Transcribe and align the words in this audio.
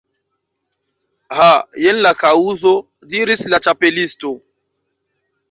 "Ha, 1.39 1.49
jen 1.83 1.99
la 2.07 2.13
kaŭzo," 2.23 2.73
diris 3.13 3.45
la 3.55 3.61
Ĉapelisto. 3.69 4.35